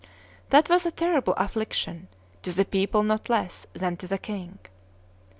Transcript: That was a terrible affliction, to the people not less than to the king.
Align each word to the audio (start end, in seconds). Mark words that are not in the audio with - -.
That 0.49 0.67
was 0.67 0.83
a 0.83 0.89
terrible 0.89 1.35
affliction, 1.37 2.07
to 2.41 2.51
the 2.51 2.65
people 2.65 3.03
not 3.03 3.29
less 3.29 3.67
than 3.73 3.97
to 3.97 4.07
the 4.07 4.17
king. 4.17 4.57